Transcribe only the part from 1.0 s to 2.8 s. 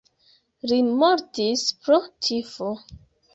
mortis pro tifo.